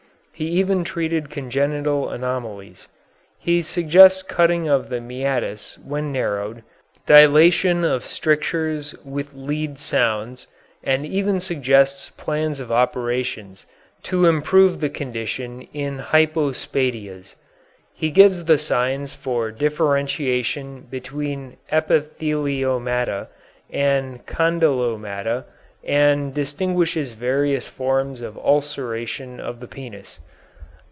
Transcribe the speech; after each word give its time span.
He 0.33 0.49
even 0.59 0.83
treated 0.83 1.29
congenital 1.29 2.09
anomalies. 2.09 2.87
He 3.37 3.61
suggests 3.61 4.23
cutting 4.23 4.67
of 4.67 4.89
the 4.89 4.99
meatus 4.99 5.77
when 5.77 6.11
narrowed, 6.11 6.63
dilatation 7.05 7.83
of 7.83 8.07
strictures 8.07 8.95
with 9.05 9.35
lead 9.35 9.77
sounds, 9.77 10.47
and 10.83 11.05
even 11.05 11.39
suggests 11.39 12.09
plans 12.09 12.59
of 12.59 12.71
operations 12.71 13.67
to 14.05 14.25
improve 14.25 14.79
the 14.79 14.89
condition 14.89 15.61
in 15.73 15.99
hypospadias. 15.99 17.35
He 17.93 18.09
gives 18.09 18.45
the 18.45 18.57
signs 18.57 19.13
for 19.13 19.51
differentiation 19.51 20.87
between 20.89 21.57
epitheliomata 21.71 23.27
and 23.69 24.25
condylomata, 24.25 25.45
and 25.83 26.33
distinguishes 26.35 27.13
various 27.13 27.67
forms 27.67 28.21
of 28.21 28.37
ulceration 28.39 29.39
of 29.39 29.59
the 29.59 29.67
penis. 29.67 30.19